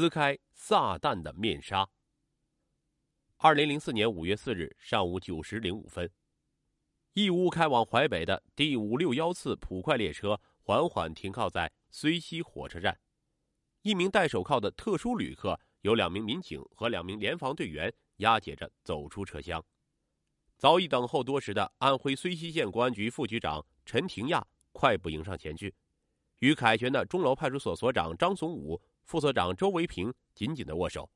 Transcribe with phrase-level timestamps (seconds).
[0.00, 1.86] 撕开撒旦的面纱。
[3.36, 6.10] 二零零四年五月四日上午九时零五分，
[7.12, 12.98] 义乌开往淮北的第五六幺次普快列车缓缓停靠在睢溪火车站。
[13.82, 19.62] 一名戴手铐的特殊旅客由两名民警和两名联防队员押解着走出车厢。
[20.56, 25.74] 早已等候多时的安徽睢溪县公安局副局长陈廷亚快步迎上前去。
[26.38, 31.10] 与凯旋的钟楼派出所所长张松武、副所长周维平紧紧的握手。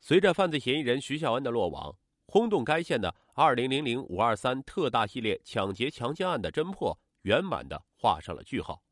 [0.00, 8.82] 随着犯罪嫌疑人徐孝恩的落网，轰动该县的二零零零五二三特大系列抢劫强奸案的侦破圆满的画上了句号。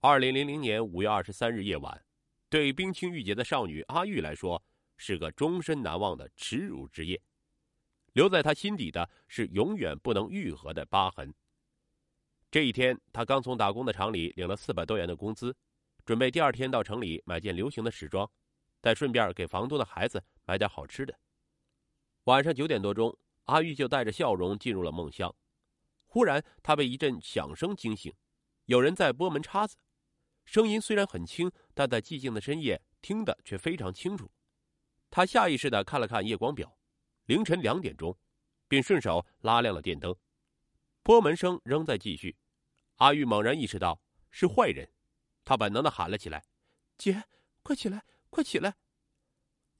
[0.00, 2.04] 二零零零年五月二十三日夜晚，
[2.48, 4.62] 对冰清玉洁的少女阿玉来说，
[4.96, 7.20] 是个终身难忘的耻辱之夜。
[8.12, 11.34] 留在她心底的是永远不能愈合的疤痕。
[12.50, 15.56] 这一天，他刚从打工的厂里领了四百多元的工资，
[16.04, 18.30] 准备第二天到城里买件流行的时装，
[18.80, 21.18] 再顺便给房东的孩子买点好吃的。
[22.24, 25.34] 晚上九点多钟，阿玉就带着笑容进入了梦乡。
[26.06, 28.12] 忽然，他被一阵响声惊醒，
[28.66, 29.76] 有人在拨门叉子，
[30.44, 34.30] 声音虽然很轻，但在寂静的深夜听得却非常清楚。
[35.10, 36.76] 他下意识的看了看夜光表，
[37.26, 38.16] 凌晨两点钟，
[38.68, 40.14] 便顺手拉亮了电灯。
[41.02, 42.36] 拨门声仍在继续。
[42.96, 44.88] 阿玉猛然意识到是坏人，
[45.44, 46.44] 他本能的喊了起来
[46.96, 47.24] ：“姐，
[47.62, 48.74] 快起来，快起来！”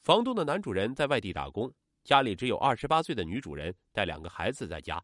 [0.02, 5.02] 房东的男主人在外地打工，家里只有二十八岁的女主人带两个孩子在家，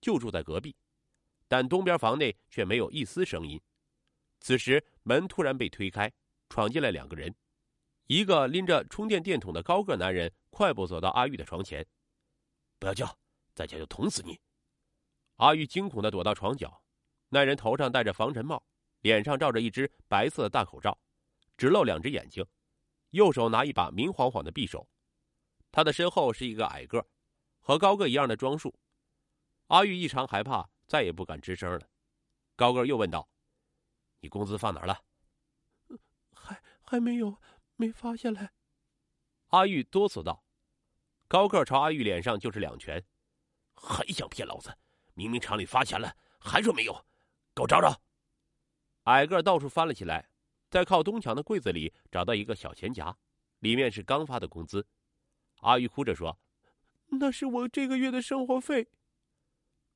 [0.00, 0.74] 就住在隔壁。
[1.46, 3.60] 但东边房内却没有一丝声音。
[4.40, 6.12] 此时门突然被推开，
[6.48, 7.34] 闯进来两个人，
[8.06, 11.86] 一个拎着充电电筒的高个男人快步走到阿玉的床前
[12.78, 13.18] ：“不要叫，
[13.54, 14.38] 再叫就捅死你！”
[15.36, 16.82] 阿玉惊恐的躲到床角。
[17.28, 18.62] 那人头上戴着防尘帽，
[19.00, 20.98] 脸上罩着一只白色的大口罩，
[21.56, 22.44] 只露两只眼睛，
[23.10, 24.88] 右手拿一把明晃晃的匕首。
[25.70, 27.06] 他的身后是一个矮个，
[27.60, 28.74] 和高个一样的装束。
[29.68, 31.88] 阿玉异常害怕，再也不敢吱声了。
[32.56, 33.28] 高个又问道
[34.20, 35.04] ：“你工资放哪儿了
[36.34, 37.40] ？”“还还没有，
[37.76, 38.52] 没发下来。”
[39.48, 40.42] 阿玉哆嗦道。
[41.28, 43.04] 高个朝阿玉脸上就是两拳
[43.76, 44.74] ：“还想骗老子？
[45.12, 46.94] 明明厂里发钱了，还说没有！”
[47.54, 48.00] 给我找找！
[49.08, 50.28] 矮个到处翻了起来，
[50.68, 53.16] 在靠东墙的柜子里找到一个小钱夹，
[53.60, 54.86] 里面是刚发的工资。
[55.60, 56.38] 阿玉哭着说
[57.18, 58.86] ：“那是我这个月的生活费。”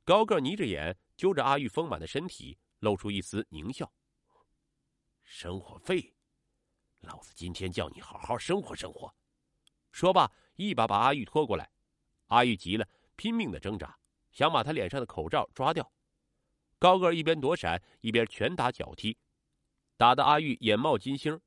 [0.03, 3.93] 高个眯着眼揪着阿玉丰满的身体，露出一丝狞笑
[5.23, 6.15] ：“生活费，
[7.01, 9.15] 老子今天叫你好好生活生活！”
[9.93, 11.71] 说罢，一把把阿玉拖过来。
[12.29, 13.95] 阿玉急了，拼命的挣扎，
[14.33, 15.93] 想把他脸上的口罩抓掉。
[16.83, 19.17] 高个一边躲闪，一边拳打脚踢，
[19.97, 21.41] 打得阿玉眼冒金星。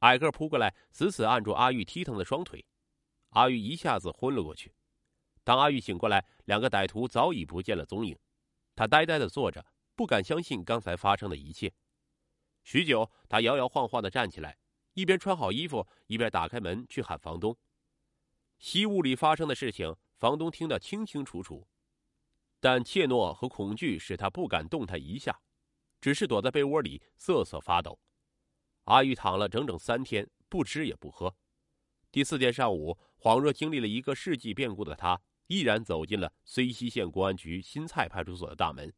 [0.00, 2.62] 矮个扑过来，死死按住阿玉踢疼的双腿，
[3.30, 4.74] 阿玉一下子昏了过去。
[5.42, 8.14] 当阿玉醒过来，两个歹徒早已不见了踪影。
[8.76, 9.64] 他呆呆的坐着，
[9.96, 11.72] 不敢相信刚才发生的一切。
[12.62, 14.58] 许久，他摇摇晃晃的站起来，
[14.92, 17.56] 一边穿好衣服，一边打开门去喊房东。
[18.58, 21.66] 西屋里发生的事情，房东听得清清楚楚。
[22.60, 25.40] 但怯懦和恐惧使他不敢动弹一下，
[26.00, 27.98] 只是躲在被窝里瑟瑟发抖。
[28.84, 31.36] 阿玉躺了整整三天，不吃也不喝。
[32.10, 38.92] 第四天上午，恍若经历了一个世纪变故的他，毅然走进了睢溪县公安局新蔡派出所的大门。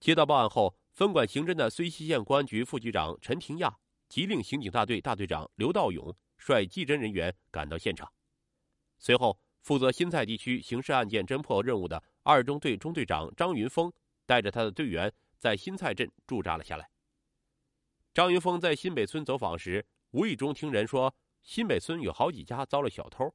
[0.00, 3.76] 接到报案后，分管刑侦的睢溪县公安局副局长陈廷亚、
[4.08, 8.10] 吉令刑警大队大队长刘道勇率技侦人员赶到现场。
[8.96, 12.02] 随后，负责新蔡地区刑事案件侦破任务的。
[12.28, 13.90] 二中队中队长张云峰
[14.26, 16.86] 带着他的队员在新蔡镇驻扎了下来。
[18.12, 23.34] 张云峰在新北村走访时，无意中听人说新北村有好几家遭了小偷。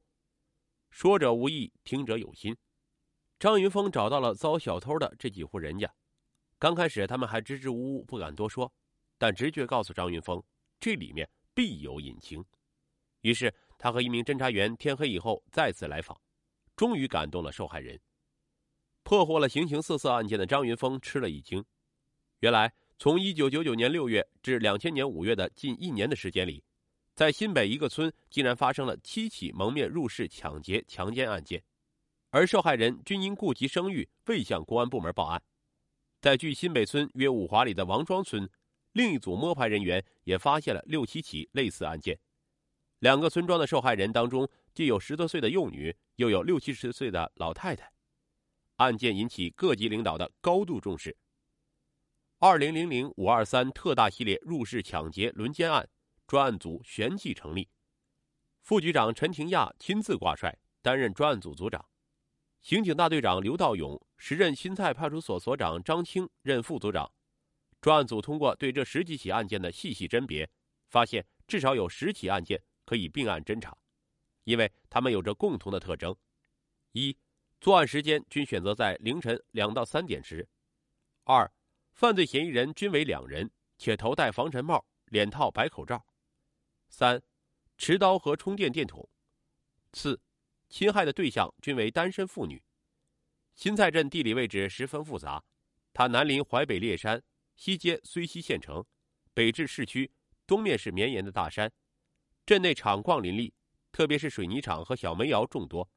[0.90, 2.56] 说者无意，听者有心。
[3.36, 5.92] 张云峰找到了遭小偷的这几户人家。
[6.60, 8.72] 刚开始他们还支支吾吾，不敢多说，
[9.18, 10.40] 但直觉告诉张云峰，
[10.78, 12.44] 这里面必有隐情。
[13.22, 16.16] 于是他和一名侦查员天黑以后再次来访，
[16.76, 18.00] 终于感动了受害人。
[19.04, 21.64] 破获了形形色色案件的张云峰吃了一惊，
[22.40, 26.64] 原来从一九九九年六月至两千年五月的近一年的时间里，
[27.14, 31.62] 在新北一个村竟然发生了七起蒙面入室抢劫、强奸案件，
[32.30, 35.40] 而受害人均因顾及声誉未向公安部门报案。
[36.20, 38.48] 在距新北村约五华里的王庄村，
[38.92, 42.18] 另一组摸排人员也发现了六七起类似案件，
[43.00, 47.93] 两个村庄的受害人当中，既有十多岁的幼女，又有六七十岁的老太太。
[48.76, 51.16] 案件引起各级领导的高度重视。
[52.38, 55.88] 二零零零五二三特大系列入室抢劫轮奸案，
[56.26, 57.68] 专案组旋即成立，
[58.62, 61.84] 副局长陈廷亚亲自挂帅，担任专案组组长。
[62.60, 67.10] 刑警大队长刘道勇、时任新蔡派出所所长张青任副组长。
[67.80, 70.48] 专案组通过对这十几起案件的细细甄别，
[70.88, 73.76] 发现至少有十起案件可以并案侦查，
[74.44, 76.16] 因为他们有着共同的特征：
[76.92, 77.14] 一、
[77.64, 80.46] 作案时间均选择在凌晨两到三点时；
[81.22, 81.50] 二、
[81.94, 85.96] 犯罪嫌疑人均为两人，且头戴防尘帽、脸套白口罩；
[86.90, 87.22] 三、
[87.78, 89.08] 持刀和充电电筒；
[89.94, 90.20] 四。
[90.68, 92.62] 侵害的对象均为单身妇女。
[93.54, 95.42] 新蔡镇地理位置十分复杂，
[95.94, 97.22] 它南临淮北烈山，
[97.56, 98.84] 西接睢溪县城，
[99.32, 100.12] 北至市区，
[100.46, 101.72] 东面是绵延的大山。
[102.44, 103.54] 镇内厂矿林立，
[103.90, 105.88] 特别是水泥厂和小煤窑众多。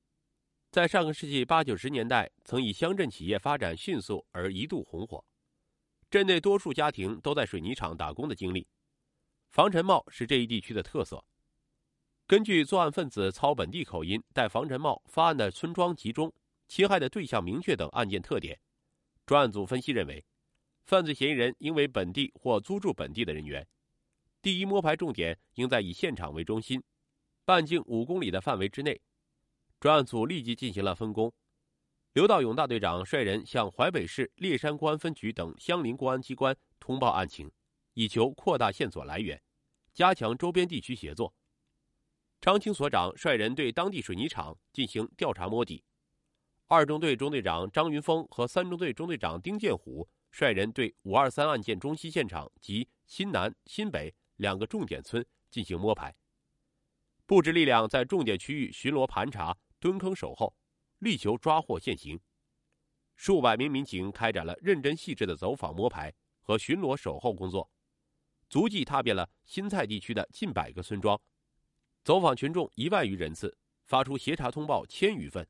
[0.69, 5.23] 在上个世纪八九十年代，曾以乡镇企业发展迅速而一度红火。
[6.09, 8.67] 镇内多数家庭都在水泥厂打工的经历，
[9.49, 11.23] 防尘帽是这一地区的特色。
[12.27, 16.31] 根据作案分子操本地口音、戴防尘帽发案的村庄集中、
[16.67, 18.59] 侵害的对象明确等案件特点，
[19.25, 20.23] 专案组分析认为，
[20.83, 23.65] 犯罪嫌疑人应为本地或租住本地的人员。
[24.41, 26.83] 第一摸排重点应在以现场为中心、
[27.45, 29.01] 半径五公里的范围之内。
[29.79, 31.31] 专案组立即进行了分工，
[32.13, 37.51] 刘道勇大队长率人向淮北市烈山公安分局等相邻公安机关通报案情，
[37.93, 39.39] 以求扩大线索来源，
[39.93, 41.31] 加强周边地区协作。
[42.41, 45.83] 张青所长率人对当地水泥厂进行调查摸底，
[46.65, 56.15] 二中队中队长张云峰和三中队中队长丁建虎率人对五二三案件中心现场及新南、新北两个重点村进行摸排，
[57.27, 60.55] 布置力量在重点区域巡逻盘查、蹲坑守候，
[60.99, 62.19] 力求抓获现行。
[63.15, 67.69] 数百名民警开展了认真细致的走访摸排和巡逻守候工作，
[68.49, 71.19] 足迹踏遍了新蔡地区的近百个村庄。
[72.03, 75.47] 走访群众一万余人次，发出协查通报千余份。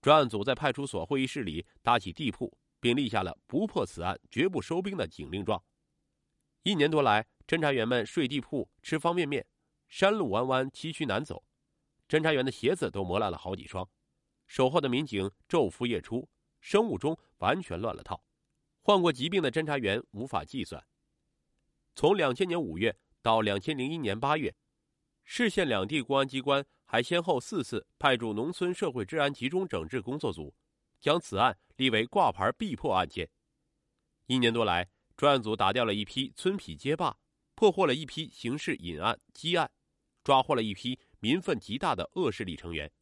[0.00, 5.62] 专案组在派出所会议室里搭起地铺，并立下了“不破此案绝不收兵”的警令状。
[6.62, 9.46] 一年多来，侦查员们睡地铺、吃方便面，
[9.88, 11.44] 山路弯弯，崎岖难走，
[12.14, 13.84] 侦查员的鞋子都磨烂了好几双。
[14.46, 16.28] 守候的民警昼伏夜出，
[16.60, 18.22] 生物钟完全乱了套。
[18.82, 20.86] 患过疾病的侦查员无法计算。
[21.96, 24.54] 从两千年五月到两千零一年八月。
[25.24, 30.54] 市县两地公安机关还先后四次派驻农村社会治安集中整治工作组，
[31.00, 33.28] 将此案立为挂牌必破案件。
[34.26, 37.18] 一年多来，专案组打掉了一批村痞街霸，
[37.56, 39.68] 破获了一批刑事隐案积案，
[40.22, 42.92] 抓获了一批民愤极大的恶势力成员。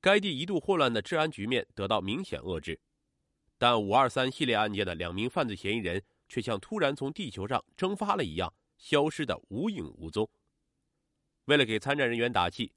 [0.00, 2.78] 该地一度混乱的治安局面得到明显遏制。
[3.58, 10.30] 但五二三系列案件的两名犯罪嫌疑人却像突然从地球上蒸发了一样，消失的无影无踪。
[11.46, 12.72] 为了给参战人员打气，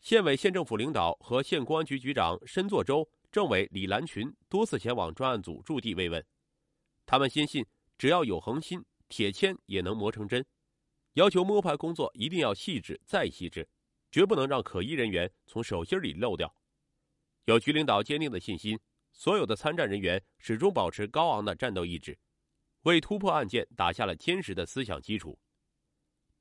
[0.00, 6.24] 县委县政府领导和县公安局局长申作洲、政委李兰群多次前往专案组驻地慰问。
[7.04, 7.66] 他们坚信，
[7.98, 10.46] 只要有恒心，铁签也能磨成针。
[11.14, 13.68] 要求摸排工作一定要细致再细致，
[14.14, 16.54] 绝不能让可疑人员从手心里漏掉。
[17.46, 18.78] 有局领导坚定的信心，
[19.12, 22.16] 所有的参战人员始终保持高昂的战斗意志，
[22.82, 25.36] 为突破案件打下了坚实的思想基础。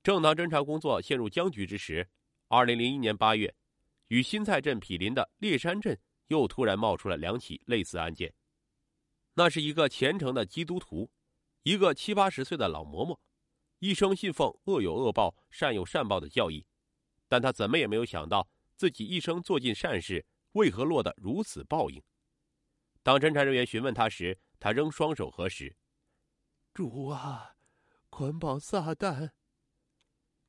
[0.04, 2.08] 正当侦查工作陷入僵局之时，
[2.48, 3.52] 二零零一年八月，
[4.10, 8.32] 与新蔡镇毗邻的烈山镇又突然冒出了两起类似案件。
[9.34, 11.10] 那是一个虔诚的基督徒，
[11.64, 13.18] 一个七八十岁的老嬷嬷，
[13.80, 16.64] 一生信奉“恶有恶报，善有善报”的教义，
[17.34, 22.00] 但他怎么也没有想到，自己一生做尽善事，为何落得如此报应？
[23.02, 25.76] 当侦查人员询问他时，他仍双手合十
[26.76, 27.56] ：“主啊，
[28.12, 29.32] 捆绑撒旦！”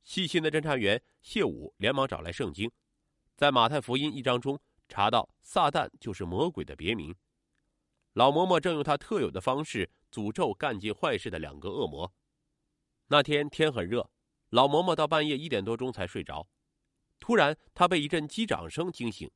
[0.05, 2.71] 细心的侦查员谢武连忙找来圣经，
[3.35, 7.15] 在马太福音一章中查到，撒旦就是魔鬼的别名。
[8.13, 12.13] 老嬷嬷正用她特有的方式诅咒干尽坏事的两个恶魔。
[13.07, 14.07] 那天天很热，
[14.49, 16.47] 老嬷嬷到半夜一点多钟才睡着。
[17.25, 19.27] 突然，他被一阵击掌声惊醒，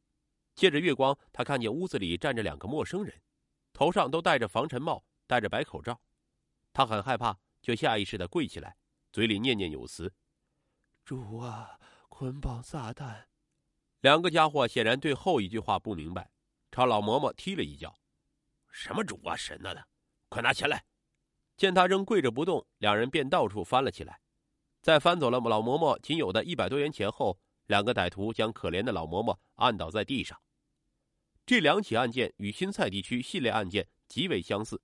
[0.53, 3.19] 借着月光，他看见屋子里站着两个陌生人，
[3.73, 5.99] 头上都戴着防尘帽，戴着白口罩。
[6.71, 8.77] 他很害怕，就下意识的跪起来，
[9.11, 10.13] 嘴里念念有词。
[11.03, 11.79] 主啊，
[12.09, 13.23] 捆绑撒旦！
[14.01, 16.29] 两个家伙显然对后一句话不明白，
[16.71, 17.99] 朝老嬷嬷踢了一脚。
[18.69, 19.87] 什么主啊神啊的，
[20.29, 20.85] 快拿钱来！
[21.57, 24.21] 见他仍跪着不动，两人便到处翻了起来。
[24.79, 30.39] 在翻走了老嬷嬷仅有的一百多元钱后，两个歹徒将可怜的老嬷嬷按倒在地上。
[31.45, 34.81] 这两起案件与新蔡地区系列案件极为相似，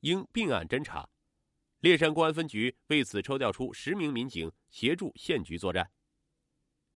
[0.00, 1.06] 应并案侦查。
[1.80, 5.90] 烈山公安分局为此抽调出十名民警协助县局作战。